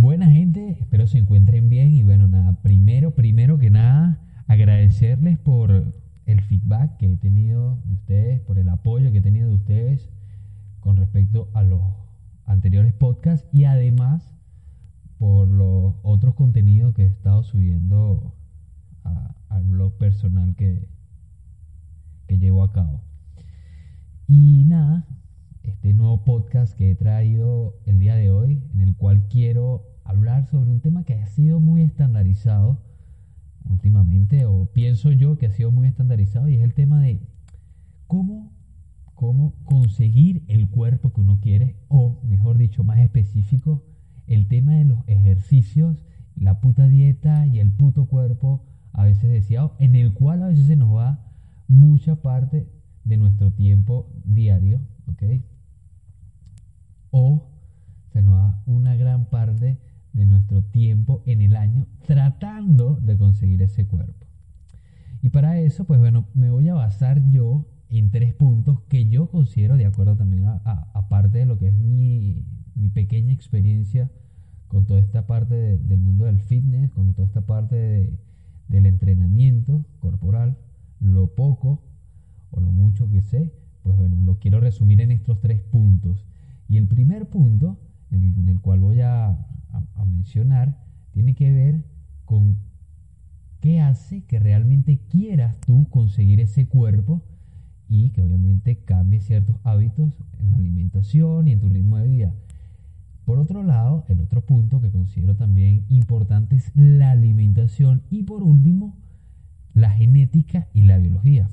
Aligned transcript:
Buena 0.00 0.30
gente, 0.30 0.78
espero 0.80 1.06
se 1.06 1.18
encuentren 1.18 1.68
bien 1.68 1.92
y 1.92 2.02
bueno, 2.02 2.26
nada, 2.26 2.54
primero, 2.62 3.10
primero 3.14 3.58
que 3.58 3.68
nada, 3.68 4.18
agradecerles 4.46 5.38
por 5.38 5.92
el 6.24 6.40
feedback 6.40 6.96
que 6.96 7.12
he 7.12 7.16
tenido 7.18 7.78
de 7.84 7.92
ustedes, 7.92 8.40
por 8.40 8.58
el 8.58 8.70
apoyo 8.70 9.12
que 9.12 9.18
he 9.18 9.20
tenido 9.20 9.50
de 9.50 9.56
ustedes 9.56 10.08
con 10.80 10.96
respecto 10.96 11.50
a 11.52 11.62
los 11.64 11.82
anteriores 12.46 12.94
podcasts 12.94 13.46
y 13.52 13.64
además 13.64 14.34
por 15.18 15.46
los 15.48 15.96
otros 16.02 16.34
contenidos 16.34 16.94
que 16.94 17.02
he 17.02 17.06
estado 17.08 17.42
subiendo 17.42 18.34
a- 19.04 19.34
al 19.50 19.64
blog 19.64 19.98
personal 19.98 20.56
que, 20.56 20.88
que 22.26 22.38
llevo 22.38 22.62
a 22.64 22.72
cabo. 22.72 23.02
Y 24.26 24.64
nada, 24.64 24.99
podcast 26.24 26.74
que 26.76 26.90
he 26.90 26.94
traído 26.94 27.78
el 27.86 27.98
día 27.98 28.14
de 28.14 28.30
hoy, 28.30 28.62
en 28.74 28.80
el 28.80 28.96
cual 28.96 29.26
quiero 29.28 29.86
hablar 30.04 30.46
sobre 30.46 30.70
un 30.70 30.80
tema 30.80 31.04
que 31.04 31.14
ha 31.14 31.26
sido 31.26 31.60
muy 31.60 31.82
estandarizado 31.82 32.82
últimamente, 33.68 34.44
o 34.46 34.66
pienso 34.66 35.12
yo 35.12 35.38
que 35.38 35.46
ha 35.46 35.50
sido 35.50 35.70
muy 35.70 35.86
estandarizado, 35.86 36.48
y 36.48 36.56
es 36.56 36.62
el 36.62 36.74
tema 36.74 37.00
de 37.00 37.20
cómo, 38.06 38.52
cómo 39.14 39.54
conseguir 39.64 40.42
el 40.48 40.68
cuerpo 40.68 41.12
que 41.12 41.20
uno 41.20 41.38
quiere, 41.40 41.76
o 41.88 42.20
mejor 42.24 42.58
dicho, 42.58 42.84
más 42.84 42.98
específico, 42.98 43.84
el 44.26 44.48
tema 44.48 44.74
de 44.74 44.84
los 44.84 44.98
ejercicios, 45.06 46.04
la 46.36 46.60
puta 46.60 46.88
dieta 46.88 47.46
y 47.46 47.58
el 47.58 47.70
puto 47.70 48.06
cuerpo 48.06 48.64
a 48.92 49.04
veces 49.04 49.30
deseado, 49.30 49.74
en 49.78 49.94
el 49.94 50.12
cual 50.12 50.42
a 50.42 50.48
veces 50.48 50.66
se 50.66 50.76
nos 50.76 50.94
va 50.94 51.26
mucha 51.68 52.16
parte 52.16 52.68
de 53.04 53.16
nuestro 53.16 53.52
tiempo 53.52 54.10
diario, 54.24 54.80
¿ok? 55.06 55.42
O 57.10 57.48
se 58.12 58.22
nos 58.22 58.34
va 58.34 58.62
una 58.66 58.96
gran 58.96 59.26
parte 59.26 59.78
de 60.12 60.26
nuestro 60.26 60.62
tiempo 60.62 61.22
en 61.26 61.40
el 61.40 61.56
año 61.56 61.86
tratando 62.06 62.96
de 62.96 63.16
conseguir 63.16 63.62
ese 63.62 63.86
cuerpo. 63.86 64.26
Y 65.22 65.28
para 65.28 65.58
eso, 65.58 65.84
pues 65.84 66.00
bueno, 66.00 66.26
me 66.34 66.50
voy 66.50 66.68
a 66.68 66.74
basar 66.74 67.30
yo 67.30 67.66
en 67.88 68.10
tres 68.10 68.34
puntos 68.34 68.80
que 68.88 69.08
yo 69.08 69.28
considero, 69.30 69.76
de 69.76 69.86
acuerdo 69.86 70.16
también 70.16 70.46
a, 70.46 71.06
parte 71.08 71.38
de 71.38 71.46
lo 71.46 71.58
que 71.58 71.68
es 71.68 71.74
mi, 71.74 72.44
mi 72.74 72.88
pequeña 72.88 73.32
experiencia 73.32 74.10
con 74.68 74.86
toda 74.86 75.00
esta 75.00 75.26
parte 75.26 75.54
de- 75.54 75.78
del 75.78 76.00
mundo 76.00 76.24
del 76.26 76.40
fitness, 76.40 76.90
con 76.92 77.12
toda 77.14 77.26
esta 77.26 77.40
parte 77.42 77.74
de- 77.76 78.18
del 78.68 78.86
entrenamiento 78.86 79.84
corporal, 79.98 80.56
lo 81.00 81.34
poco 81.34 81.82
o 82.52 82.60
lo 82.60 82.70
mucho 82.70 83.08
que 83.10 83.20
sé, 83.22 83.52
pues 83.82 83.96
bueno, 83.96 84.20
lo 84.20 84.38
quiero 84.38 84.60
resumir 84.60 85.00
en 85.00 85.10
estos 85.10 85.40
tres 85.40 85.60
puntos. 85.60 86.24
Y 86.70 86.76
el 86.76 86.86
primer 86.86 87.28
punto, 87.28 87.80
en 88.12 88.48
el, 88.48 88.60
cual 88.60 88.78
voy 88.78 89.00
a, 89.00 89.36
mencionar, 90.06 90.78
tiene 91.10 91.34
que 91.34 91.50
ver 91.50 91.84
con 92.24 92.58
qué 93.60 93.80
hace 93.80 94.22
que 94.22 94.38
realmente 94.38 95.00
quieras 95.10 95.58
tú 95.66 95.88
conseguir 95.90 96.38
ese 96.38 96.68
cuerpo 96.68 97.24
y 97.88 98.10
que 98.10 98.22
obviamente 98.22 98.76
cambie 98.84 99.20
ciertos 99.20 99.56
hábitos 99.64 100.12
en 100.38 100.50
la 100.50 100.56
alimentación 100.58 101.48
y 101.48 101.52
en 101.52 101.60
tu 101.60 101.68
ritmo 101.68 101.98
de 101.98 102.06
vida. 102.06 102.34
Por 103.24 103.40
otro 103.40 103.64
lado, 103.64 104.04
el 104.08 104.20
otro 104.20 104.46
punto 104.46 104.80
que 104.80 104.90
considero 104.92 105.34
también 105.34 105.86
importante 105.88 106.54
es 106.54 106.70
la 106.76 107.10
alimentación 107.10 108.02
y 108.10 108.22
por 108.22 108.44
último, 108.44 108.96
la 109.74 109.90
genética 109.90 110.68
y 110.72 110.82
la 110.82 110.98
biología. 110.98 111.48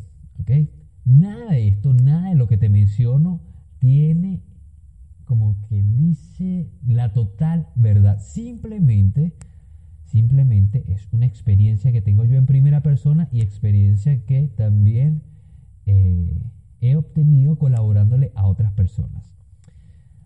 Nada 1.05 1.53
de 1.53 1.67
esto, 1.67 1.95
nada 1.95 2.29
de 2.29 2.35
lo 2.35 2.47
que 2.47 2.57
te 2.57 2.69
menciono 2.69 3.41
tiene 3.79 4.41
como 5.27 5.57
que 5.67 5.83
dice 5.83 6.71
la 6.87 7.11
total 7.11 7.67
verdad. 7.75 8.19
Simplemente, 8.19 9.33
simplemente 10.05 10.85
es 10.91 11.07
una 11.11 11.25
experiencia 11.25 11.91
que 11.91 12.01
tengo 12.01 12.23
yo 12.23 12.37
en 12.37 12.45
primera 12.45 12.81
persona 12.81 13.27
y 13.31 13.41
experiencia 13.41 14.25
que 14.25 14.47
también 14.47 15.21
eh, 15.85 16.41
he 16.79 16.95
obtenido 16.95 17.59
colaborándole 17.59 18.31
a 18.35 18.47
otras 18.47 18.71
personas. 18.71 19.35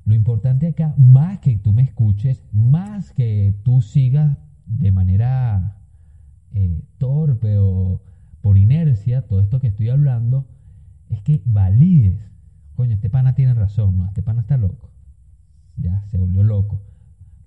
Lo 0.05 0.13
importante 0.13 0.67
acá, 0.67 0.93
más 0.97 1.39
que 1.39 1.57
tú 1.57 1.73
me 1.73 1.81
escuches, 1.81 2.43
más 2.53 3.11
que 3.11 3.55
tú 3.63 3.81
sigas 3.81 4.37
de 4.67 4.91
manera 4.91 5.81
eh, 6.53 6.83
torpe 6.99 7.57
o 7.57 8.01
por 8.41 8.59
inercia 8.59 9.27
todo 9.27 9.41
esto 9.41 9.59
que 9.59 9.67
estoy 9.67 9.89
hablando, 9.89 10.47
es 11.09 11.21
que 11.23 11.41
valides. 11.45 12.30
Coño, 12.81 12.95
este 12.95 13.11
pana 13.11 13.35
tiene 13.35 13.53
razón, 13.53 13.95
no, 13.95 14.07
este 14.07 14.23
pana 14.23 14.41
está 14.41 14.57
loco. 14.57 14.89
Ya, 15.77 16.03
se 16.07 16.17
volvió 16.17 16.41
loco. 16.41 16.81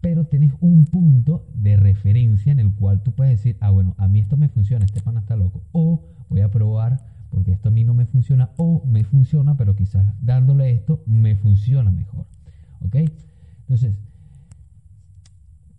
Pero 0.00 0.26
tienes 0.26 0.52
un 0.60 0.84
punto 0.84 1.48
de 1.56 1.76
referencia 1.76 2.52
en 2.52 2.60
el 2.60 2.72
cual 2.72 3.02
tú 3.02 3.16
puedes 3.16 3.38
decir, 3.38 3.56
ah, 3.58 3.70
bueno, 3.70 3.96
a 3.98 4.06
mí 4.06 4.20
esto 4.20 4.36
me 4.36 4.48
funciona, 4.48 4.84
este 4.84 5.00
pana 5.00 5.18
está 5.18 5.34
loco. 5.34 5.64
O 5.72 6.06
voy 6.28 6.40
a 6.40 6.52
probar 6.52 7.04
porque 7.30 7.50
esto 7.50 7.70
a 7.70 7.72
mí 7.72 7.82
no 7.82 7.94
me 7.94 8.06
funciona, 8.06 8.50
o 8.58 8.86
me 8.86 9.02
funciona, 9.02 9.56
pero 9.56 9.74
quizás 9.74 10.06
dándole 10.20 10.70
esto 10.70 11.02
me 11.04 11.34
funciona 11.34 11.90
mejor. 11.90 12.26
¿Ok? 12.86 12.94
Entonces, 13.62 13.96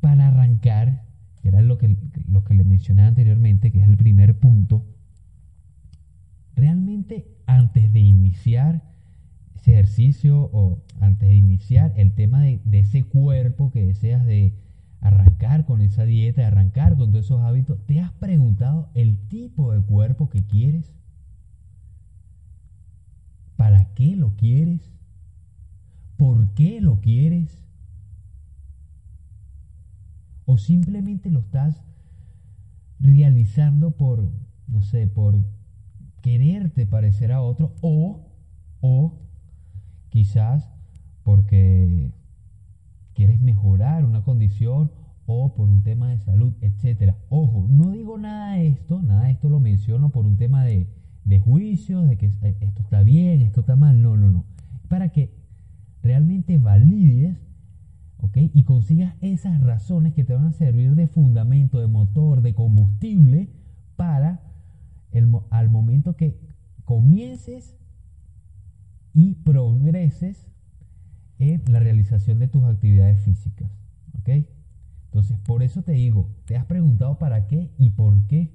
para 0.02 0.28
arrancar, 0.28 1.06
que 1.42 1.48
era 1.48 1.62
lo 1.62 1.78
que, 1.78 1.96
lo 2.28 2.44
que 2.44 2.56
le 2.56 2.66
mencioné 2.66 3.04
anteriormente, 3.04 3.72
que 3.72 3.80
es 3.80 3.88
el 3.88 3.96
primer 3.96 4.38
punto, 4.38 4.86
realmente 6.58 7.38
antes 7.46 7.94
de 7.94 8.02
iniciar 8.02 8.95
ejercicio 9.68 10.50
o 10.54 10.84
antes 11.00 11.30
de 11.30 11.36
iniciar 11.36 11.94
el 11.96 12.14
tema 12.14 12.42
de, 12.42 12.62
de 12.66 12.80
ese 12.80 13.04
cuerpo 13.04 13.72
que 13.72 13.86
deseas 13.86 14.26
de 14.26 14.54
arrancar 15.06 15.66
con 15.66 15.82
esa 15.82 16.04
dieta, 16.04 16.42
de 16.42 16.48
arrancar 16.48 16.98
con 16.98 17.12
todos 17.12 17.26
esos 17.26 17.42
hábitos, 17.42 17.78
¿te 17.86 18.00
has 18.00 18.12
preguntado 18.14 18.90
el 18.96 19.18
tipo 19.28 19.72
de 19.72 19.82
cuerpo 19.82 20.30
que 20.30 20.44
quieres? 20.44 20.94
¿Para 23.56 23.94
qué 23.94 24.16
lo 24.16 24.36
quieres? 24.36 24.92
¿Por 26.18 26.54
qué 26.54 26.82
lo 26.82 27.02
quieres? 27.02 27.64
¿O 30.46 30.58
simplemente 30.58 31.30
lo 31.30 31.40
estás 31.40 31.82
realizando 33.00 33.92
por, 33.92 34.32
no 34.68 34.82
sé, 34.82 35.08
por 35.08 35.44
quererte 36.22 36.88
parecer 36.88 37.32
a 37.32 37.42
otro 37.42 37.76
o, 37.82 38.28
o 38.82 39.25
quizás 40.16 40.72
porque 41.24 42.14
quieres 43.14 43.42
mejorar 43.42 44.06
una 44.06 44.24
condición 44.24 44.90
o 45.26 45.54
por 45.56 45.68
un 45.68 45.84
tema 45.84 46.10
de 46.10 46.20
salud, 46.20 46.54
etcétera. 46.62 47.18
Ojo, 47.28 47.68
no 47.70 47.92
digo 47.92 48.18
nada 48.18 48.54
de 48.54 48.70
esto, 48.70 49.02
nada 49.02 49.26
de 49.26 49.32
esto 49.32 49.50
lo 49.50 49.60
menciono 49.60 50.12
por 50.12 50.26
un 50.26 50.38
tema 50.38 50.64
de, 50.64 50.88
de 51.26 51.40
juicio, 51.42 52.02
de 52.04 52.16
que 52.16 52.28
esto 52.28 52.82
está 52.82 53.04
bien, 53.04 53.42
esto 53.42 53.60
está 53.60 53.76
mal, 53.76 54.02
no, 54.02 54.16
no, 54.16 54.30
no. 54.30 54.46
Para 54.88 55.10
que 55.10 55.36
realmente 56.02 56.60
valides 56.60 57.36
¿ok? 58.20 58.38
y 58.54 58.64
consigas 58.64 59.16
esas 59.20 59.60
razones 59.60 60.14
que 60.14 60.24
te 60.24 60.34
van 60.34 60.46
a 60.46 60.54
servir 60.54 60.96
de 60.96 61.08
fundamento, 61.08 61.82
de 61.82 61.88
motor, 61.88 62.42
de 62.42 62.54
combustible 62.54 63.50
para 63.98 64.40
el, 65.12 65.30
al 65.50 65.70
momento 65.70 66.16
que 66.16 66.40
comiences 66.86 67.76
y 69.16 69.36
progreses 69.36 70.46
en 71.40 71.64
la 71.72 71.80
realización 71.80 72.38
de 72.38 72.50
tus 72.50 72.64
actividades 72.66 73.20
físicas. 73.22 73.72
¿ok? 74.20 74.30
Entonces, 75.06 75.40
por 75.40 75.64
eso 75.64 75.82
te 75.82 75.94
digo, 75.94 76.30
¿te 76.46 76.58
has 76.58 76.66
preguntado 76.66 77.18
para 77.18 77.48
qué 77.48 77.72
y 77.80 77.92
por 77.92 78.28
qué? 78.28 78.52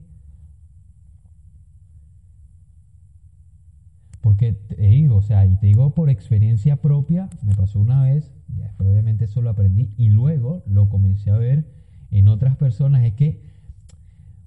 Porque 4.20 4.52
te 4.52 4.76
digo, 4.82 5.16
o 5.16 5.22
sea, 5.22 5.46
y 5.46 5.56
te 5.56 5.68
digo 5.68 5.94
por 5.94 6.10
experiencia 6.10 6.76
propia, 6.76 7.30
me 7.42 7.54
pasó 7.54 7.80
una 7.80 8.02
vez, 8.02 8.34
ya 8.54 8.64
después 8.64 8.90
obviamente 8.90 9.24
eso 9.24 9.40
lo 9.40 9.48
aprendí 9.48 9.94
y 9.96 10.10
luego 10.10 10.62
lo 10.66 10.90
comencé 10.90 11.30
a 11.30 11.38
ver 11.38 11.72
en 12.10 12.28
otras 12.28 12.56
personas, 12.56 13.02
es 13.04 13.14
que 13.14 13.42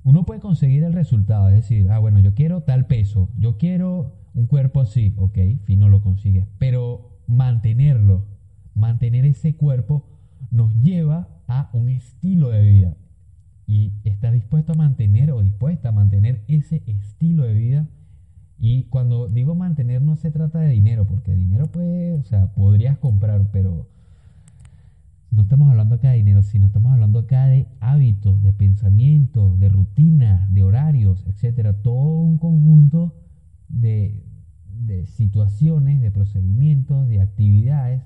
uno 0.03 0.25
puede 0.25 0.41
conseguir 0.41 0.83
el 0.83 0.93
resultado, 0.93 1.49
es 1.49 1.55
decir, 1.55 1.89
ah, 1.89 1.97
bueno, 1.97 2.19
yo 2.19 2.35
quiero 2.35 2.61
tal 2.61 2.85
peso, 2.85 3.29
yo 3.39 3.57
quiero 3.57 4.22
un 4.33 4.47
cuerpo 4.47 4.81
así, 4.81 5.13
ok, 5.17 5.37
fino 5.63 5.89
lo 5.89 6.01
consigues, 6.01 6.47
pero 6.57 7.19
mantenerlo, 7.27 8.25
mantener 8.75 9.25
ese 9.25 9.55
cuerpo 9.55 10.05
nos 10.51 10.75
lleva 10.75 11.27
a 11.47 11.69
un 11.73 11.89
estilo 11.89 12.49
de 12.49 12.61
vida. 12.61 12.97
Y 13.65 13.93
estás 14.03 14.33
dispuesto 14.33 14.73
a 14.73 14.75
mantener 14.75 15.31
o 15.31 15.41
dispuesta 15.41 15.89
a 15.89 15.91
mantener 15.91 16.43
ese 16.47 16.83
estilo 16.85 17.43
de 17.43 17.53
vida. 17.53 17.89
Y 18.59 18.83
cuando 18.85 19.27
digo 19.27 19.55
mantener 19.55 20.01
no 20.01 20.15
se 20.15 20.31
trata 20.31 20.59
de 20.59 20.69
dinero, 20.69 21.05
porque 21.05 21.33
dinero 21.33 21.65
pues, 21.71 22.19
o 22.19 22.23
sea, 22.23 22.53
podrías 22.53 22.97
comprar, 22.97 23.49
pero 23.51 23.89
no 25.31 25.41
estamos 25.41 25.69
hablando 25.69 25.95
acá 25.95 26.11
de 26.11 26.17
dinero, 26.17 26.43
sino 26.43 26.67
estamos 26.67 26.93
hablando 26.93 27.19
acá 27.19 27.47
de 27.47 27.67
hábitos, 27.79 28.43
de 28.43 28.53
pensamientos, 28.53 29.59
de 29.59 29.69
rutinas, 29.69 30.53
de 30.53 30.63
horarios, 30.63 31.25
etcétera. 31.25 31.81
Todo 31.81 32.19
un 32.19 32.37
conjunto 32.37 33.15
de, 33.67 34.23
de 34.85 35.05
de 35.59 36.11
procedimientos, 36.11 37.07
de 37.07 37.21
actividades 37.21 38.03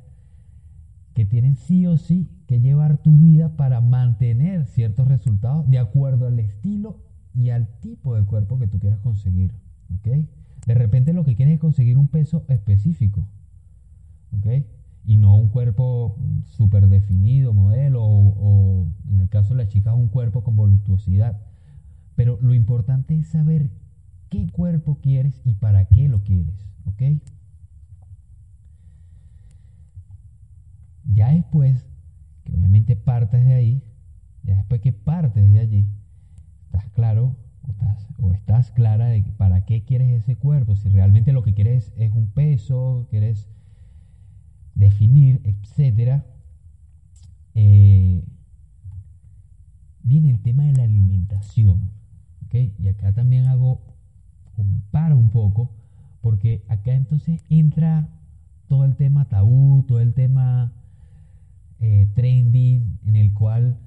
que 1.14 1.26
tienen 1.26 1.56
sí 1.56 1.88
o 1.88 1.98
sí 1.98 2.30
que 2.46 2.60
llevar 2.60 2.98
tu 2.98 3.18
vida 3.18 3.56
para 3.56 3.82
mantener 3.82 4.66
ciertos 4.66 5.08
resultados 5.08 5.68
de 5.70 5.80
acuerdo 5.80 6.28
al 6.28 6.40
estilo 6.40 7.00
y 7.34 7.50
al 7.50 7.68
tipo 7.80 8.16
de 8.16 8.24
cuerpo 8.24 8.60
que 8.60 8.68
tú 8.68 8.80
quieras 8.80 9.00
conseguir. 9.00 9.54
¿ok? 9.96 10.28
De 10.66 10.74
repente 10.74 11.14
lo 11.14 11.24
que 11.24 11.36
quieres 11.36 11.56
es 11.56 11.60
conseguir 11.60 11.98
un 11.98 12.08
peso 12.08 12.46
específico. 12.50 13.28
¿ok? 14.38 14.66
Y 15.06 15.18
no 15.18 15.36
un 15.36 15.50
cuerpo 15.50 16.18
súper 16.46 16.88
definido, 16.88 17.54
modelo, 17.54 18.04
o, 18.04 18.88
en 19.10 19.22
el 19.22 19.30
caso 19.30 19.56
de 19.56 19.64
las 19.64 19.70
chicas 19.70 19.96
un 19.96 20.10
cuerpo 20.10 20.44
con 20.44 20.56
voluptuosidad. 20.56 21.42
Pero 22.16 22.38
lo 22.42 22.54
importante 22.54 23.16
es 23.16 23.28
saber 23.28 23.72
qué 24.30 24.48
cuerpo 24.52 25.00
quieres 25.02 25.42
y 25.46 25.56
para 25.56 25.86
qué 25.86 26.08
lo 26.08 26.24
quieres. 26.24 26.68
Ya 31.14 31.32
después, 31.32 31.86
que 32.44 32.54
obviamente 32.54 32.96
partes 32.96 33.46
de 33.46 33.54
ahí, 33.54 33.84
ya 34.44 34.56
después 34.56 34.82
que 34.82 34.94
partes 34.94 35.52
de 35.52 35.60
allí, 35.60 35.88
estás 36.66 36.88
claro 36.90 37.36
o 37.64 37.72
estás, 37.72 38.08
o 38.20 38.32
estás 38.32 38.72
clara 38.72 39.08
de 39.08 39.24
para 39.38 39.66
qué 39.66 39.84
quieres 39.84 40.12
ese 40.12 40.36
cuerpo, 40.36 40.76
si 40.76 40.90
realmente 40.90 41.32
lo 41.32 41.44
que 41.44 41.54
quieres 41.54 41.94
es 41.98 42.12
un 42.14 42.28
peso, 42.28 43.08
quieres 43.10 43.50
definir, 44.76 45.42
etcétera. 45.44 46.26
Eh, 47.56 48.24
viene 50.04 50.30
el 50.30 50.42
tema 50.42 50.64
de 50.64 50.74
la 50.74 50.84
alimentación, 50.84 51.92
¿ok? 52.46 52.56
Y 52.78 52.88
acá 52.88 53.14
también 53.14 53.48
hago, 53.48 53.82
o 54.56 54.66
paro 54.92 55.18
un 55.18 55.30
poco, 55.30 55.74
porque 56.22 56.64
acá 56.70 56.94
entonces 56.94 57.44
entra 57.50 58.10
todo 58.68 58.86
el 58.86 58.96
tema 58.96 59.26
tabú, 59.26 59.84
todo 59.88 60.00
el 60.00 60.14
tema 60.14 60.74
eh, 61.80 62.08
trending, 62.14 63.00
en 63.06 63.16
el 63.16 63.34
cual 63.34 63.78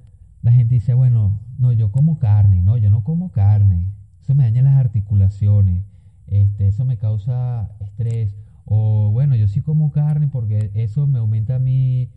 la 0.41 0.51
gente 0.51 0.75
dice, 0.75 0.93
bueno, 0.93 1.39
no, 1.59 1.71
yo 1.71 1.91
como 1.91 2.19
carne, 2.19 2.61
no, 2.61 2.77
yo 2.77 2.89
no 2.89 3.03
como 3.03 3.31
carne, 3.31 3.87
eso 4.21 4.35
me 4.35 4.43
daña 4.43 4.61
las 4.61 4.77
articulaciones, 4.77 5.85
este, 6.27 6.67
eso 6.67 6.85
me 6.85 6.97
causa 6.97 7.71
estrés, 7.81 8.35
o 8.65 9.11
bueno, 9.11 9.35
yo 9.35 9.47
sí 9.47 9.61
como 9.61 9.91
carne 9.91 10.27
porque 10.27 10.71
eso 10.75 11.07
me 11.07 11.19
aumenta 11.19 11.59
mi, 11.59 12.09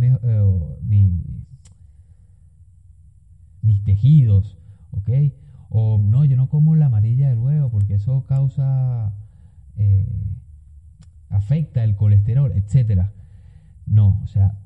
eh, 0.00 0.18
mi 0.82 1.20
mis 3.62 3.82
tejidos, 3.84 4.58
¿ok? 4.90 5.10
O 5.70 5.98
no, 5.98 6.24
yo 6.24 6.36
no 6.36 6.48
como 6.48 6.76
la 6.76 6.86
amarilla 6.86 7.30
del 7.30 7.38
huevo 7.38 7.70
porque 7.70 7.94
eso 7.94 8.24
causa, 8.26 9.14
eh, 9.76 10.06
afecta 11.30 11.82
el 11.84 11.96
colesterol, 11.96 12.52
etcétera. 12.52 13.12
No, 13.86 14.20
o 14.22 14.26
sea, 14.26 14.58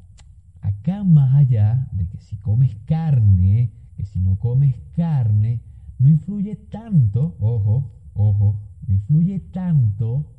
acá 0.66 1.04
más 1.04 1.34
allá 1.34 1.88
de 1.92 2.08
que 2.08 2.20
si 2.20 2.36
comes 2.36 2.74
carne, 2.86 3.72
que 3.96 4.04
si 4.04 4.20
no 4.20 4.38
comes 4.38 4.74
carne, 4.94 5.60
no 5.98 6.08
influye 6.08 6.56
tanto, 6.56 7.36
ojo, 7.40 7.92
ojo, 8.14 8.60
no 8.86 8.94
influye 8.94 9.38
tanto 9.38 10.32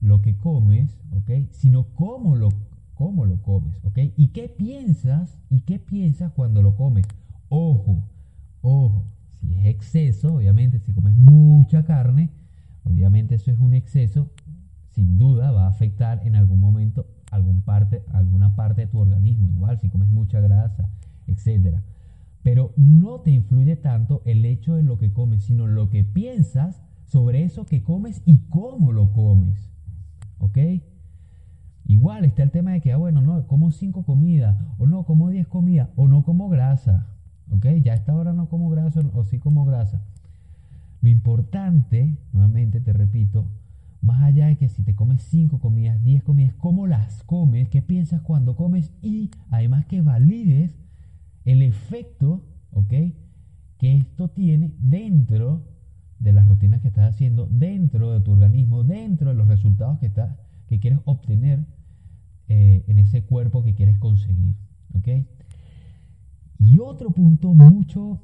lo 0.00 0.20
que 0.20 0.36
comes, 0.36 0.98
¿ok? 1.12 1.50
Sino 1.50 1.84
cómo 1.94 2.36
lo, 2.36 2.50
cómo 2.94 3.24
lo 3.24 3.42
comes, 3.42 3.82
¿ok? 3.84 3.98
¿Y 4.16 4.28
qué 4.28 4.48
piensas? 4.48 5.38
¿Y 5.50 5.62
qué 5.62 5.78
piensas 5.78 6.32
cuando 6.32 6.62
lo 6.62 6.76
comes? 6.76 7.06
Ojo, 7.48 8.04
ojo, 8.60 9.04
si 9.40 9.54
es 9.54 9.66
exceso, 9.66 10.34
obviamente, 10.34 10.78
si 10.80 10.92
comes 10.92 11.16
mucha 11.16 11.84
carne, 11.84 12.30
obviamente 12.84 13.34
eso 13.34 13.50
es 13.50 13.58
un 13.58 13.74
exceso, 13.74 14.30
sin 14.90 15.18
duda 15.18 15.50
va 15.50 15.64
a 15.64 15.70
afectar 15.70 16.26
en 16.26 16.36
algún 16.36 16.60
momento 16.60 17.06
algún 17.36 17.62
parte, 17.62 18.02
alguna 18.12 18.56
parte 18.56 18.82
de 18.82 18.86
tu 18.88 18.98
organismo, 18.98 19.48
igual 19.48 19.78
si 19.78 19.88
comes 19.88 20.08
mucha 20.08 20.40
grasa, 20.40 20.88
etcétera. 21.26 21.82
Pero 22.42 22.72
no 22.76 23.20
te 23.20 23.30
influye 23.30 23.76
tanto 23.76 24.22
el 24.24 24.44
hecho 24.44 24.76
de 24.76 24.82
lo 24.82 24.98
que 24.98 25.12
comes, 25.12 25.44
sino 25.44 25.66
lo 25.66 25.90
que 25.90 26.04
piensas 26.04 26.82
sobre 27.06 27.44
eso 27.44 27.66
que 27.66 27.82
comes 27.82 28.22
y 28.24 28.38
cómo 28.48 28.92
lo 28.92 29.12
comes. 29.12 29.70
¿Ok? 30.38 30.58
Igual 31.86 32.24
está 32.24 32.42
el 32.42 32.50
tema 32.50 32.72
de 32.72 32.80
que, 32.80 32.92
ah, 32.92 32.96
bueno, 32.96 33.20
no, 33.20 33.46
como 33.46 33.70
cinco 33.70 34.04
comidas, 34.04 34.60
o 34.78 34.86
no, 34.86 35.04
como 35.04 35.30
diez 35.30 35.46
comidas, 35.46 35.88
o 35.96 36.08
no 36.08 36.24
como 36.24 36.48
grasa. 36.48 37.06
¿Ok? 37.50 37.66
Ya 37.82 37.92
a 37.92 37.96
esta 37.96 38.14
hora 38.14 38.32
no 38.32 38.48
como 38.48 38.70
grasa 38.70 39.00
o 39.14 39.24
sí 39.24 39.38
como 39.38 39.64
grasa. 39.64 40.02
Lo 41.00 41.08
importante, 41.08 42.16
nuevamente 42.32 42.80
te 42.80 42.92
repito, 42.92 43.46
más 44.00 44.22
allá 44.22 44.46
de 44.46 44.56
que 44.56 44.68
si 44.68 44.82
te 44.82 44.94
comes 44.94 45.22
5 45.22 45.58
comidas, 45.58 46.02
10 46.02 46.22
comidas, 46.22 46.54
cómo 46.54 46.86
las 46.86 47.22
comes, 47.24 47.68
qué 47.68 47.82
piensas 47.82 48.22
cuando 48.22 48.56
comes 48.56 48.92
y 49.02 49.30
además 49.50 49.86
que 49.86 50.02
valides 50.02 50.78
el 51.44 51.62
efecto. 51.62 52.44
Que 53.78 53.96
esto 53.96 54.28
tiene 54.28 54.74
dentro 54.78 55.64
de 56.18 56.32
las 56.32 56.46
rutinas 56.46 56.82
que 56.82 56.88
estás 56.88 57.14
haciendo, 57.14 57.46
dentro 57.50 58.12
de 58.12 58.20
tu 58.20 58.32
organismo, 58.32 58.84
dentro 58.84 59.30
de 59.30 59.34
los 59.34 59.48
resultados 59.48 59.98
que, 59.98 60.06
estás, 60.06 60.36
que 60.66 60.78
quieres 60.78 61.00
obtener 61.04 61.64
eh, 62.48 62.84
en 62.86 62.98
ese 62.98 63.24
cuerpo 63.24 63.64
que 63.64 63.74
quieres 63.74 63.98
conseguir. 63.98 64.56
Y 66.58 66.78
otro 66.78 67.10
punto 67.10 67.54
mucho, 67.54 68.22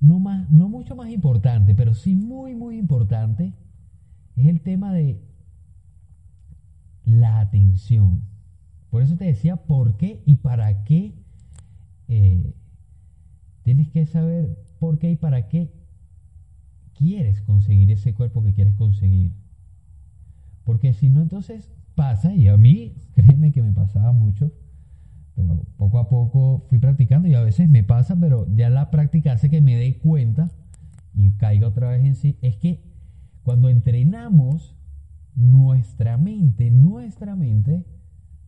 no, 0.00 0.18
más, 0.18 0.50
no 0.50 0.68
mucho 0.68 0.96
más 0.96 1.10
importante, 1.10 1.74
pero 1.74 1.94
sí 1.94 2.14
muy, 2.14 2.54
muy 2.54 2.78
importante, 2.78 3.52
es 4.36 4.46
el 4.46 4.60
tema 4.60 4.92
de 4.92 5.20
la 7.04 7.40
atención. 7.40 8.22
Por 8.90 9.02
eso 9.02 9.16
te 9.16 9.24
decía 9.24 9.56
por 9.56 9.96
qué 9.96 10.22
y 10.24 10.36
para 10.36 10.84
qué 10.84 11.14
eh, 12.08 12.54
tienes 13.62 13.88
que 13.90 14.06
saber 14.06 14.58
por 14.78 14.98
qué 14.98 15.10
y 15.10 15.16
para 15.16 15.48
qué 15.48 15.72
quieres 16.94 17.42
conseguir 17.42 17.90
ese 17.90 18.14
cuerpo 18.14 18.42
que 18.42 18.52
quieres 18.52 18.74
conseguir. 18.74 19.32
Porque 20.64 20.92
si 20.92 21.10
no, 21.10 21.22
entonces 21.22 21.70
pasa, 21.94 22.34
y 22.34 22.48
a 22.48 22.56
mí, 22.56 22.94
créeme 23.14 23.52
que 23.52 23.62
me 23.62 23.72
pasaba 23.72 24.12
mucho, 24.12 24.52
pero 25.34 25.64
poco 25.76 25.98
a 25.98 26.08
poco 26.08 26.66
fui 26.68 26.78
practicando 26.78 27.28
y 27.28 27.34
a 27.34 27.42
veces 27.42 27.68
me 27.68 27.82
pasa, 27.82 28.16
pero 28.16 28.46
ya 28.54 28.70
la 28.70 28.90
práctica 28.90 29.32
hace 29.32 29.50
que 29.50 29.60
me 29.60 29.76
dé 29.76 29.98
cuenta 29.98 30.52
y 31.14 31.32
caiga 31.32 31.68
otra 31.68 31.90
vez 31.90 32.04
en 32.04 32.14
sí, 32.14 32.38
es 32.42 32.56
que 32.56 32.93
cuando 33.44 33.68
entrenamos 33.68 34.74
nuestra 35.36 36.16
mente, 36.16 36.70
nuestra 36.70 37.36
mente 37.36 37.84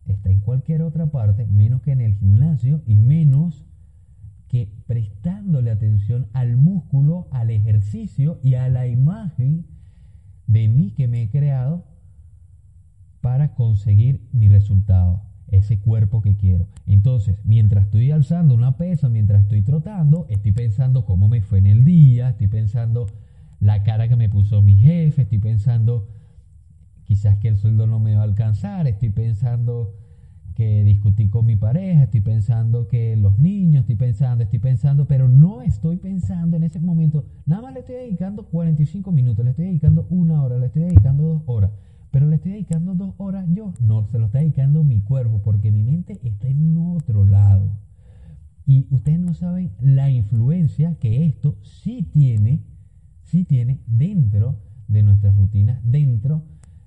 está 0.05 0.29
en 0.31 0.39
cualquier 0.39 0.81
otra 0.81 1.11
parte, 1.11 1.45
menos 1.45 1.81
que 1.81 1.91
en 1.91 2.01
el 2.01 2.15
gimnasio 2.15 2.81
y 2.85 2.95
menos 2.95 3.63
que 4.47 4.71
prestándole 4.87 5.69
atención 5.69 6.27
al 6.33 6.57
músculo, 6.57 7.27
al 7.31 7.51
ejercicio 7.51 8.39
y 8.43 8.55
a 8.55 8.69
la 8.69 8.87
imagen 8.87 9.65
de 10.47 10.67
mí 10.67 10.91
que 10.91 11.07
me 11.07 11.21
he 11.21 11.29
creado 11.29 11.85
para 13.21 13.53
conseguir 13.53 14.27
mi 14.31 14.47
resultado, 14.47 15.21
ese 15.49 15.79
cuerpo 15.79 16.21
que 16.21 16.37
quiero. 16.37 16.67
Entonces, 16.87 17.39
mientras 17.43 17.85
estoy 17.85 18.11
alzando 18.11 18.55
una 18.55 18.77
pesa, 18.77 19.09
mientras 19.09 19.43
estoy 19.43 19.61
trotando, 19.61 20.25
estoy 20.29 20.53
pensando 20.53 21.05
cómo 21.05 21.27
me 21.27 21.41
fue 21.41 21.59
en 21.59 21.67
el 21.67 21.83
día, 21.83 22.29
estoy 22.29 22.47
pensando 22.47 23.07
la 23.59 23.83
cara 23.83 24.07
que 24.07 24.15
me 24.15 24.29
puso 24.29 24.61
mi 24.61 24.77
jefe, 24.77 25.23
estoy 25.23 25.39
pensando 25.39 26.07
quizás 27.03 27.37
que 27.37 27.47
el 27.47 27.57
sueldo 27.57 27.87
no 27.87 27.99
me 27.99 28.15
va 28.15 28.21
a 28.21 28.25
alcanzar, 28.25 28.87
estoy 28.87 29.09
pensando 29.09 29.93
que 30.57 30.83
discutí 30.83 31.29
con 31.29 31.45
mi 31.45 31.55
pareja, 31.55 32.03
estoy 32.03 32.21
pensando 32.21 32.87
que 32.87 33.15
los 33.15 33.37
niños, 33.37 33.81
estoy 33.81 33.95
pensando, 33.95 34.43
estoy 34.43 34.59
pensando, 34.59 35.05
pero 35.05 35.29
no 35.29 35.61
estoy 35.61 35.97
pensando 35.97 36.57
en 36.57 36.63
ese 36.63 36.79
momento, 36.79 37.25
nada 37.45 37.61
más 37.61 37.73
le 37.73 37.81
estoy 37.81 37.95
dedicando 37.95 38.43
45 38.47 39.11
minutos, 39.11 39.45
le 39.45 39.51
estoy 39.51 39.67
dedicando 39.67 40.07
una 40.09 40.43
hora, 40.43 40.57
le 40.57 40.65
estoy 40.65 40.83
dedicando 40.83 41.23
dos 41.23 41.43
horas, 41.45 41.71
pero 42.11 42.25
le 42.25 42.37
estoy 42.37 42.53
dedicando 42.53 42.95
dos 42.95 43.13
horas 43.17 43.45
yo, 43.53 43.71
no, 43.81 44.07
se 44.07 44.17
lo 44.17 44.25
está 44.25 44.39
dedicando 44.39 44.83
mi 44.83 45.01
cuerpo, 45.01 45.41
porque 45.43 45.71
mi 45.71 45.83
mente 45.83 46.19
está 46.23 46.47
en 46.47 46.75
otro 46.77 47.23
lado. 47.23 47.69
Y 48.65 48.87
ustedes 48.89 49.19
no 49.19 49.33
saben 49.33 49.71
la 49.79 50.09
influencia 50.09 50.95
que 50.99 51.25
esto 51.25 51.55
sí 51.61 52.03
tiene 52.11 52.63
sí 53.27 53.43
tiene 53.43 53.81
dentro 53.87 54.57
de 54.87 55.03
nuestras 55.03 55.35
rutinas, 55.35 55.79
dentro 55.83 56.43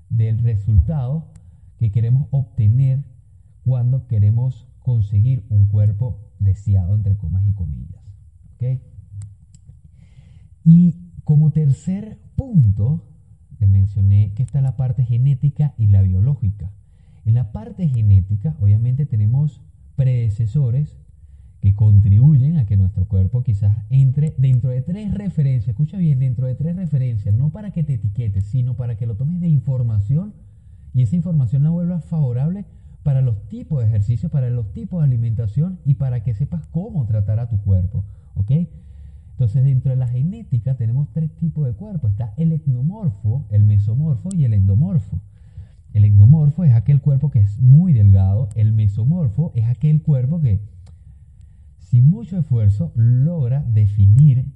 del 0.08 0.38
resultado 0.38 1.32
que 1.78 1.90
queremos 1.90 2.28
obtener 2.30 3.04
cuando 3.64 4.06
queremos 4.06 4.66
conseguir 4.80 5.44
un 5.50 5.66
cuerpo 5.66 6.18
deseado, 6.38 6.94
entre 6.94 7.16
comas 7.16 7.46
y 7.46 7.52
comillas. 7.52 8.02
¿ok? 8.54 8.80
Y 10.64 10.96
como 11.24 11.50
tercer 11.50 12.18
punto, 12.36 13.04
les 13.58 13.68
mencioné 13.68 14.32
que 14.34 14.42
está 14.42 14.62
la 14.62 14.76
parte 14.76 15.04
genética 15.04 15.74
y 15.76 15.88
la 15.88 16.00
biológica. 16.00 16.72
En 17.26 17.34
la 17.34 17.52
parte 17.52 17.86
genética, 17.86 18.56
obviamente 18.60 19.04
tenemos 19.04 19.60
predecesores 19.94 20.96
que 21.60 21.74
contribuyen 21.74 22.56
a 22.56 22.64
que 22.64 22.76
nuestro 22.76 23.06
cuerpo 23.06 23.42
quizás 23.42 23.76
entre 23.90 24.34
dentro 24.38 24.70
de 24.70 24.82
tres 24.82 25.12
referencias, 25.12 25.68
escucha 25.68 25.98
bien, 25.98 26.18
dentro 26.18 26.46
de 26.46 26.54
tres 26.54 26.76
referencias, 26.76 27.34
no 27.34 27.50
para 27.50 27.70
que 27.70 27.84
te 27.84 27.94
etiquetes, 27.94 28.44
sino 28.44 28.74
para 28.74 28.96
que 28.96 29.06
lo 29.06 29.16
tomes 29.16 29.40
de 29.40 29.48
información 29.48 30.32
y 30.94 31.02
esa 31.02 31.16
información 31.16 31.62
la 31.62 31.70
vuelvas 31.70 32.04
favorable 32.04 32.64
para 33.02 33.22
los 33.22 33.48
tipos 33.48 33.80
de 33.80 33.86
ejercicio, 33.86 34.28
para 34.28 34.50
los 34.50 34.72
tipos 34.72 35.00
de 35.00 35.06
alimentación 35.06 35.78
y 35.84 35.94
para 35.94 36.22
que 36.22 36.34
sepas 36.34 36.66
cómo 36.66 37.06
tratar 37.06 37.38
a 37.38 37.48
tu 37.48 37.58
cuerpo, 37.58 38.04
¿ok? 38.34 38.50
Entonces, 39.40 39.64
dentro 39.64 39.90
de 39.90 39.96
la 39.96 40.06
genética 40.06 40.74
tenemos 40.74 41.08
tres 41.14 41.30
tipos 41.36 41.66
de 41.66 41.72
cuerpo. 41.72 42.08
Está 42.08 42.34
el 42.36 42.52
ectomorfo, 42.52 43.46
el 43.50 43.64
mesomorfo 43.64 44.28
y 44.36 44.44
el 44.44 44.52
endomorfo. 44.52 45.18
El 45.94 46.04
endomorfo 46.04 46.62
es 46.64 46.74
aquel 46.74 47.00
cuerpo 47.00 47.30
que 47.30 47.38
es 47.38 47.58
muy 47.58 47.94
delgado. 47.94 48.50
El 48.54 48.74
mesomorfo 48.74 49.50
es 49.54 49.64
aquel 49.64 50.02
cuerpo 50.02 50.42
que, 50.42 50.60
sin 51.90 52.08
mucho 52.08 52.38
esfuerzo, 52.38 52.92
logra 52.94 53.64
definir 53.64 54.46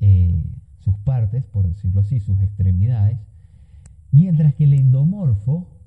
eh, 0.00 0.42
sus 0.80 0.96
partes, 0.98 1.44
por 1.44 1.68
decirlo 1.68 2.00
así, 2.00 2.18
sus 2.18 2.40
extremidades. 2.40 3.20
Mientras 4.10 4.54
que 4.54 4.64
el 4.64 4.74
endomorfo 4.74 5.78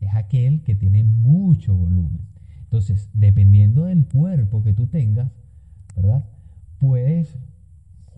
es 0.00 0.12
aquel 0.16 0.64
que 0.64 0.74
tiene 0.74 1.04
mucho 1.04 1.76
volumen. 1.76 2.22
Entonces, 2.64 3.08
dependiendo 3.14 3.84
del 3.84 4.04
cuerpo 4.04 4.64
que 4.64 4.72
tú 4.72 4.88
tengas, 4.88 5.30
¿verdad? 5.94 6.24
Puedes 6.80 7.38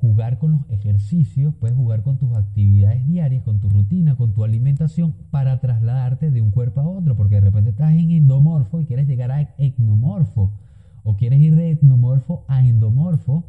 jugar 0.01 0.39
con 0.39 0.53
los 0.53 0.71
ejercicios, 0.71 1.55
puedes 1.61 1.77
jugar 1.77 2.03
con 2.03 2.17
tus 2.17 2.35
actividades 2.35 3.07
diarias, 3.07 3.43
con 3.43 3.61
tu 3.61 3.69
rutina, 3.69 4.17
con 4.17 4.33
tu 4.33 4.45
alimentación 4.45 5.15
para 5.31 5.61
trasladarte 5.61 6.31
de 6.31 6.41
un 6.41 6.53
cuerpo 6.53 6.81
a 6.81 6.89
otro, 6.89 7.17
porque 7.17 7.35
de 7.35 7.43
repente 7.43 7.71
estás 7.71 7.93
en 7.93 8.13
endomorfo 8.13 8.81
y 8.81 8.87
quieres 8.87 9.07
llegar 9.07 9.31
a 9.31 9.43
etnomorfo, 9.59 10.55
o 11.09 11.17
quieres 11.17 11.41
ir 11.41 11.57
de 11.57 11.71
etnomorfo 11.71 12.45
a 12.49 12.67
endomorfo, 12.67 13.43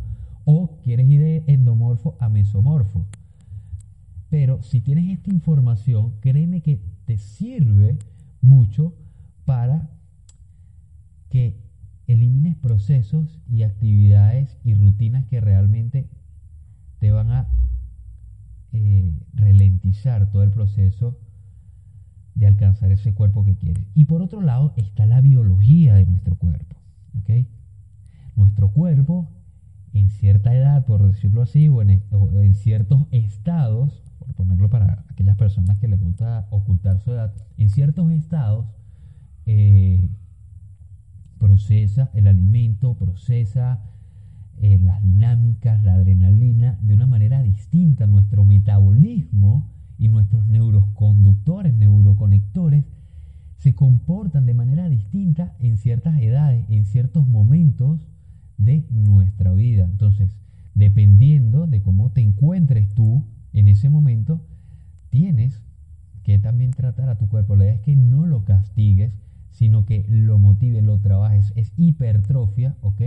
o 0.46 0.80
quieres 0.82 1.10
ir 1.10 1.20
de 1.20 1.44
endomorfo 1.48 2.16
a 2.22 2.30
mesomorfo. 2.30 3.06
Pero 4.30 4.63
si 4.63 4.80
tienes 4.80 5.12
esta 5.12 5.30
información, 5.30 6.13
créeme 6.22 6.62
que 6.62 6.80
te 7.04 7.18
sirve 7.18 8.00
mucho 8.39 8.94
para 9.44 9.89
que 11.30 11.60
elimines 12.08 12.56
procesos 12.56 13.42
y 13.50 13.63
actividades 13.63 14.58
y 14.63 14.74
rutinas 14.74 15.25
que 15.25 15.42
realmente 15.42 16.08
te 17.00 17.12
van 17.12 17.30
a 17.30 17.50
eh, 18.72 19.12
ralentizar 19.34 20.32
todo 20.32 20.44
el 20.44 20.51
proceso 20.51 21.20
de 22.36 22.48
alcanzar 22.48 22.89
ese 22.94 23.13
cuerpo 23.13 23.44
que 23.44 23.58
quieres. 23.58 23.84
Y 23.96 24.06
por 24.06 24.22
otro 24.22 24.39
lado 24.39 24.74
está 24.78 25.06
la 25.06 25.20
biología 25.20 25.96
de 25.96 26.06
nuestro 26.06 26.38
cuerpo. 26.38 26.79
Nuestro 28.36 28.72
cuerpo 28.72 29.30
en 29.94 30.10
cierta 30.10 30.54
edad, 30.56 30.86
por 30.86 31.06
decirlo 31.06 31.42
así, 31.42 31.68
o 31.68 31.82
en, 31.82 32.56
ciertos 32.56 33.08
estados, 33.12 34.04
por 34.20 34.34
ponerlo 34.34 34.70
para 34.70 35.06
aquellas 35.10 35.36
personas 35.38 35.78
que 35.80 35.88
les 35.88 36.01
gusta 36.01 36.48
ocultar 36.51 37.00
su 37.00 37.12
edad, 37.12 37.34
en 37.58 37.70
ciertos 37.70 38.12
estados 38.12 38.68
eh, 39.46 40.10
procesa 41.39 42.12
el 42.13 42.28
alimento, 42.28 42.96
procesa 42.96 43.82
eh, 44.62 44.78
las 44.80 45.01
dinámicas, 45.01 45.84
la 45.84 45.96
adrenalina, 45.96 46.78
de 46.82 46.94
una 46.94 47.08
manera 47.08 47.42
distinta. 47.42 48.08
Nuestro 48.08 48.46
metabolismo 48.46 49.72
y 49.98 50.10
nuestros 50.10 50.48
neuroconductores, 50.48 51.74
neuroconectores, 51.74 52.86
se 53.60 53.75
comportan 53.75 54.46
de 54.46 54.54
manera 54.54 54.88
distinta 54.88 55.54
en 55.60 55.78
ciertas 55.78 56.20
edades, 56.22 56.66
en 56.70 56.86
ciertos 56.86 57.28
momentos 57.28 58.08
de 58.58 58.86
nuestra 58.89 59.51
vida. 59.54 59.84
Entonces, 59.84 60.38
dependiendo 60.75 61.68
de 61.68 61.82
cómo 61.82 62.12
te 62.12 62.22
encuentres 62.22 62.94
tú 62.94 63.25
en 63.51 63.68
ese 63.68 63.89
momento, 63.89 64.46
tienes 65.10 65.62
que 66.24 66.39
también 66.39 66.72
tratar 66.72 67.10
a 67.10 67.18
tu 67.18 67.28
cuerpo. 67.28 67.58
La 67.58 67.66
idea 67.66 67.74
es 67.75 67.82
que 67.82 67.98
no 67.98 68.25
lo 68.25 68.46
castigues, 68.46 69.13
sino 69.51 69.86
que 69.86 70.06
lo 70.08 70.39
motive, 70.39 70.82
lo 70.82 71.00
trabajes. 71.00 71.51
Es 71.58 71.74
hipertrofia, 71.75 72.78
¿ok? 72.82 73.01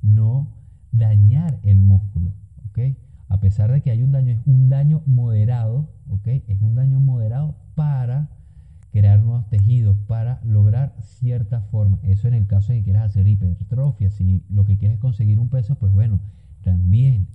No 0.00 0.54
dañar 0.92 1.58
el 1.64 1.82
músculo, 1.82 2.30
¿ok? 2.68 2.96
A 3.28 3.40
pesar 3.40 3.72
de 3.72 3.80
que 3.80 3.90
hay 3.90 4.02
un 4.02 4.12
daño, 4.12 4.30
es 4.30 4.46
un 4.46 4.68
daño 4.68 5.02
moderado, 5.06 5.90
¿ok? 6.08 6.28
Es 6.46 6.62
un 6.62 6.76
daño 6.76 7.00
moderado 7.00 7.56
para 7.74 8.30
crear 8.92 9.20
nuevos 9.20 9.48
tejidos, 9.48 9.96
para 10.06 10.40
lograr 10.44 10.94
cierta 11.00 11.62
forma. 11.62 11.98
Eso 12.02 12.28
en 12.28 12.34
el 12.34 12.46
caso 12.46 12.72
de 12.72 12.78
que 12.78 12.84
quieras 12.84 13.10
hacer 13.10 13.26
hipertrofia, 13.26 14.10
si 14.10 14.44
lo 14.48 14.64
que 14.64 14.76
quieres 14.76 14.96
es 14.96 15.00
conseguir 15.00 15.38
un 15.38 15.48
peso, 15.48 15.76
pues 15.76 15.92
bueno, 15.92 16.20
también. 16.62 17.28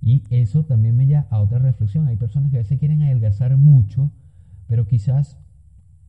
Y 0.00 0.22
eso 0.30 0.64
también 0.64 0.96
me 0.96 1.06
lleva 1.06 1.26
a 1.30 1.40
otra 1.40 1.58
reflexión. 1.58 2.08
Hay 2.08 2.16
personas 2.16 2.50
que 2.50 2.58
a 2.58 2.60
veces 2.60 2.78
quieren 2.78 3.02
adelgazar 3.02 3.56
mucho, 3.56 4.10
pero 4.66 4.86
quizás 4.86 5.38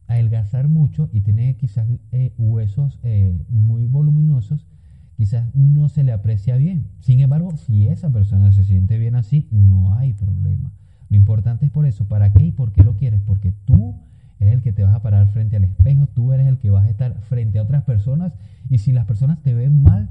adelgazar 0.07 0.67
mucho 0.67 1.10
y 1.13 1.22
tener 1.22 1.57
quizás 1.57 1.88
eh, 2.12 2.34
huesos 2.38 3.00
eh, 3.03 3.34
muy 3.50 3.88
voluminosos 3.88 4.67
quizás 5.15 5.53
no 5.55 5.89
se 5.89 6.03
le 6.03 6.12
aprecia 6.12 6.57
bien. 6.57 6.89
Sin 7.00 7.19
embargo, 7.19 7.55
si 7.57 7.88
esa 7.88 8.10
persona 8.12 8.51
se 8.51 8.63
siente 8.63 8.98
bien 8.98 9.15
así, 9.15 9.48
no 9.51 9.93
hay 9.93 10.13
problema. 10.13 10.74
Lo 11.10 11.17
importante 11.17 11.65
es 11.65 11.72
por 11.72 11.86
eso, 11.86 12.07
¿para 12.07 12.34
qué 12.34 12.48
y 12.48 12.51
por 12.51 12.72
qué 12.72 12.84
lo 12.84 12.98
quieres? 12.98 13.22
Porque 13.22 13.51
tú 13.51 13.95
eres 14.39 14.53
el 14.55 14.61
que 14.61 14.73
te 14.73 14.83
vas 14.83 14.93
a 14.93 15.01
parar 15.01 15.27
frente 15.29 15.55
al 15.55 15.63
espejo, 15.63 16.07
tú 16.07 16.33
eres 16.33 16.47
el 16.47 16.57
que 16.57 16.69
vas 16.69 16.85
a 16.85 16.89
estar 16.89 17.21
frente 17.21 17.59
a 17.59 17.63
otras 17.63 17.83
personas 17.83 18.33
y 18.69 18.79
si 18.79 18.91
las 18.91 19.05
personas 19.05 19.41
te 19.41 19.53
ven 19.53 19.81
mal, 19.81 20.09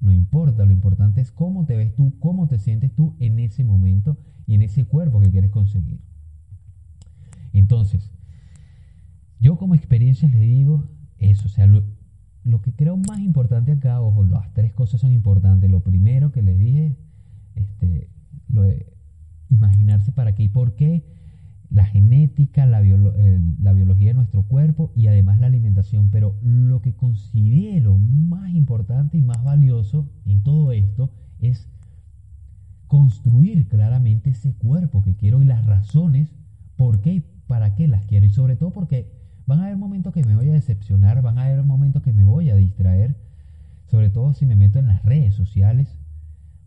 no 0.00 0.12
importa, 0.12 0.64
lo 0.64 0.72
importante 0.72 1.20
es 1.20 1.32
cómo 1.32 1.66
te 1.66 1.76
ves 1.76 1.94
tú, 1.94 2.18
cómo 2.18 2.46
te 2.48 2.58
sientes 2.58 2.94
tú 2.94 3.16
en 3.18 3.38
ese 3.38 3.64
momento 3.64 4.18
y 4.46 4.54
en 4.54 4.62
ese 4.62 4.84
cuerpo 4.84 5.20
que 5.20 5.30
quieres 5.30 5.50
conseguir. 5.50 6.00
Entonces, 7.52 8.12
yo 9.40 9.56
como 9.56 9.74
experiencia 9.74 10.28
le 10.28 10.40
digo 10.40 10.88
eso, 11.18 11.46
o 11.46 11.48
sea, 11.48 11.66
lo, 11.66 11.82
que 12.62 12.72
creo 12.72 12.96
más 12.96 13.20
importante 13.20 13.72
acá, 13.72 14.00
ojo, 14.00 14.24
las 14.24 14.52
tres 14.52 14.72
cosas 14.72 15.00
son 15.00 15.12
importantes. 15.12 15.70
Lo 15.70 15.80
primero 15.80 16.32
que 16.32 16.42
les 16.42 16.58
dije, 16.58 16.96
este, 17.54 18.10
lo 18.48 18.62
de 18.62 18.92
imaginarse 19.48 20.12
para 20.12 20.34
qué 20.34 20.44
y 20.44 20.48
por 20.48 20.76
qué, 20.76 21.04
la 21.70 21.84
genética, 21.84 22.66
la, 22.66 22.80
la 22.80 23.72
biología 23.72 24.08
de 24.08 24.14
nuestro 24.14 24.42
cuerpo 24.42 24.92
y 24.94 25.06
además 25.06 25.40
la 25.40 25.46
alimentación. 25.46 26.10
Pero 26.10 26.36
lo 26.42 26.80
que 26.80 26.94
considero 26.94 27.98
más 27.98 28.50
importante 28.54 29.18
y 29.18 29.22
más 29.22 29.42
valioso 29.42 30.08
en 30.24 30.42
todo 30.42 30.72
esto 30.72 31.10
es 31.40 31.68
construir 32.86 33.68
claramente 33.68 34.30
ese 34.30 34.54
cuerpo 34.54 35.02
que 35.02 35.16
quiero 35.16 35.42
y 35.42 35.44
las 35.44 35.66
razones 35.66 36.34
por 36.76 37.00
qué 37.00 37.14
y 37.14 37.24
para 37.46 37.74
qué 37.74 37.88
las 37.88 38.06
quiero. 38.06 38.26
Y 38.26 38.30
sobre 38.30 38.56
todo 38.56 38.72
porque 38.72 39.16
Van 39.46 39.60
a 39.60 39.66
haber 39.66 39.76
momentos 39.76 40.12
que 40.12 40.24
me 40.24 40.34
voy 40.34 40.50
a 40.50 40.52
decepcionar, 40.52 41.22
van 41.22 41.38
a 41.38 41.44
haber 41.44 41.62
momentos 41.62 42.02
que 42.02 42.12
me 42.12 42.24
voy 42.24 42.50
a 42.50 42.56
distraer, 42.56 43.16
sobre 43.86 44.10
todo 44.10 44.34
si 44.34 44.44
me 44.44 44.56
meto 44.56 44.80
en 44.80 44.88
las 44.88 45.04
redes 45.04 45.34
sociales, 45.34 45.96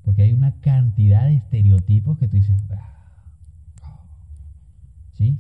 porque 0.02 0.22
hay 0.24 0.32
una 0.32 0.54
cantidad 0.62 1.26
de 1.26 1.36
estereotipos 1.36 2.18
que 2.18 2.30
tú 2.30 2.38
dices, 2.38 2.56
ah, 2.72 2.99
¿sí? 5.20 5.38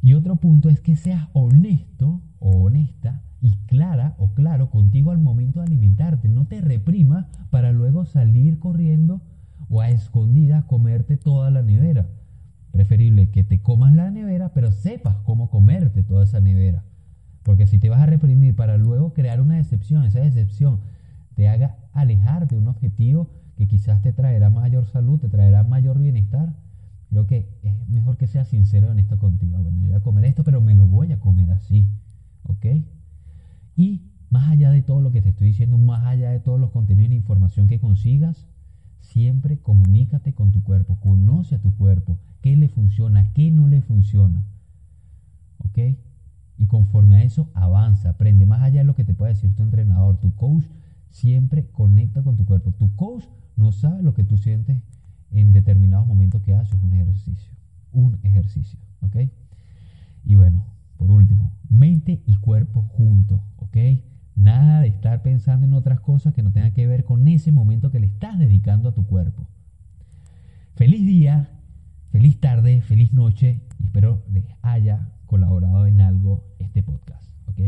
Y 0.00 0.14
otro 0.14 0.36
punto 0.36 0.70
es 0.70 0.80
que 0.80 0.96
seas 0.96 1.28
honesto 1.34 2.22
o 2.38 2.62
honesta 2.62 3.22
y 3.42 3.56
clara 3.66 4.14
o 4.18 4.32
claro 4.32 4.70
contigo 4.70 5.10
al 5.10 5.18
momento 5.18 5.60
de 5.60 5.66
alimentarte. 5.66 6.28
No 6.28 6.46
te 6.46 6.62
reprimas 6.62 7.26
para 7.50 7.72
luego 7.72 8.06
salir 8.06 8.58
corriendo 8.58 9.20
o 9.68 9.82
a 9.82 9.90
escondidas 9.90 10.64
comerte 10.64 11.18
toda 11.18 11.50
la 11.50 11.62
nevera 11.62 12.08
preferible 12.76 13.30
que 13.30 13.42
te 13.42 13.62
comas 13.62 13.94
la 13.94 14.10
nevera, 14.10 14.52
pero 14.52 14.70
sepas 14.70 15.16
cómo 15.24 15.48
comerte 15.48 16.02
toda 16.02 16.24
esa 16.24 16.40
nevera. 16.40 16.84
Porque 17.42 17.66
si 17.66 17.78
te 17.78 17.88
vas 17.88 18.00
a 18.00 18.06
reprimir 18.06 18.54
para 18.54 18.76
luego 18.76 19.14
crear 19.14 19.40
una 19.40 19.56
decepción, 19.56 20.04
esa 20.04 20.20
decepción 20.20 20.80
te 21.34 21.48
haga 21.48 21.78
alejarte 21.92 22.54
de 22.54 22.60
un 22.60 22.68
objetivo 22.68 23.30
que 23.56 23.66
quizás 23.66 24.02
te 24.02 24.12
traerá 24.12 24.50
mayor 24.50 24.84
salud, 24.86 25.18
te 25.18 25.28
traerá 25.28 25.64
mayor 25.64 25.98
bienestar, 25.98 26.54
creo 27.08 27.26
que 27.26 27.48
es 27.62 27.88
mejor 27.88 28.16
que 28.16 28.26
seas 28.26 28.48
sincero 28.48 28.88
y 28.88 28.90
honesto 28.90 29.18
contigo. 29.18 29.58
Bueno, 29.62 29.78
yo 29.78 29.86
voy 29.86 29.94
a 29.94 30.00
comer 30.00 30.24
esto, 30.24 30.44
pero 30.44 30.60
me 30.60 30.74
lo 30.74 30.86
voy 30.86 31.12
a 31.12 31.20
comer 31.20 31.50
así. 31.52 31.88
¿Ok? 32.42 32.66
Y 33.76 34.02
más 34.30 34.48
allá 34.48 34.70
de 34.70 34.82
todo 34.82 35.00
lo 35.00 35.12
que 35.12 35.22
te 35.22 35.30
estoy 35.30 35.48
diciendo, 35.48 35.78
más 35.78 36.04
allá 36.04 36.30
de 36.30 36.40
todos 36.40 36.60
los 36.60 36.70
contenidos 36.70 37.12
e 37.12 37.16
información 37.16 37.68
que 37.68 37.78
consigas, 37.78 38.46
siempre 39.00 39.58
comunícate 39.58 40.34
con 40.34 40.52
tu 40.52 40.62
cuerpo, 40.62 40.98
conoce 41.00 41.54
a 41.54 41.60
tu 41.60 41.70
cuerpo, 41.76 42.18
qué 42.40 42.56
le 42.56 42.68
funciona, 42.68 43.32
qué 43.32 43.50
no 43.50 43.68
le 43.68 43.82
funciona. 43.82 44.44
¿Ok? 45.58 45.78
Y 46.58 46.66
conforme 46.66 47.16
a 47.16 47.22
eso, 47.22 47.50
avanza, 47.54 48.10
aprende. 48.10 48.46
Más 48.46 48.62
allá 48.62 48.80
de 48.80 48.86
lo 48.86 48.94
que 48.94 49.04
te 49.04 49.14
pueda 49.14 49.32
decir 49.32 49.54
tu 49.54 49.62
entrenador, 49.62 50.18
tu 50.18 50.34
coach, 50.34 50.64
siempre 51.10 51.66
conecta 51.66 52.22
con 52.22 52.36
tu 52.36 52.44
cuerpo. 52.46 52.72
Tu 52.72 52.94
coach 52.96 53.24
no 53.56 53.72
sabe 53.72 54.02
lo 54.02 54.14
que 54.14 54.24
tú 54.24 54.38
sientes 54.38 54.82
en 55.36 55.52
determinados 55.52 56.06
momentos 56.06 56.42
que 56.42 56.54
haces 56.54 56.80
un 56.82 56.94
ejercicio. 56.94 57.52
Un 57.92 58.18
ejercicio, 58.22 58.78
¿ok? 59.02 59.16
Y 60.24 60.34
bueno, 60.34 60.64
por 60.96 61.10
último, 61.10 61.52
mente 61.68 62.22
y 62.26 62.36
cuerpo 62.36 62.82
juntos, 62.82 63.40
¿ok? 63.56 63.76
Nada 64.34 64.80
de 64.80 64.88
estar 64.88 65.22
pensando 65.22 65.66
en 65.66 65.74
otras 65.74 66.00
cosas 66.00 66.32
que 66.32 66.42
no 66.42 66.52
tengan 66.52 66.72
que 66.72 66.86
ver 66.86 67.04
con 67.04 67.28
ese 67.28 67.52
momento 67.52 67.90
que 67.90 68.00
le 68.00 68.06
estás 68.06 68.38
dedicando 68.38 68.88
a 68.88 68.94
tu 68.94 69.06
cuerpo. 69.06 69.46
Feliz 70.74 71.06
día, 71.06 71.50
feliz 72.10 72.40
tarde, 72.40 72.80
feliz 72.80 73.12
noche 73.12 73.60
y 73.78 73.84
espero 73.84 74.22
les 74.32 74.44
haya 74.62 75.12
colaborado 75.26 75.86
en 75.86 76.00
algo 76.00 76.44
este 76.58 76.82
podcast, 76.82 77.30
¿ok? 77.46 77.60